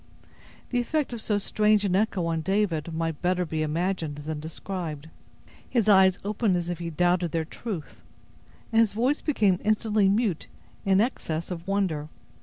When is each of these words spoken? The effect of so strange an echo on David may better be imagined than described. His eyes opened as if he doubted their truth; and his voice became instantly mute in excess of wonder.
The 0.71 0.79
effect 0.79 1.13
of 1.13 1.21
so 1.21 1.37
strange 1.37 1.85
an 1.85 1.95
echo 1.95 2.25
on 2.25 2.41
David 2.41 2.91
may 2.91 3.11
better 3.11 3.45
be 3.45 3.61
imagined 3.61 4.15
than 4.25 4.39
described. 4.39 5.09
His 5.69 5.87
eyes 5.87 6.17
opened 6.23 6.55
as 6.57 6.69
if 6.69 6.79
he 6.79 6.89
doubted 6.89 7.33
their 7.33 7.45
truth; 7.45 8.01
and 8.71 8.79
his 8.79 8.93
voice 8.93 9.21
became 9.21 9.59
instantly 9.63 10.09
mute 10.09 10.47
in 10.87 11.01
excess 11.01 11.51
of 11.51 11.67
wonder. 11.67 12.07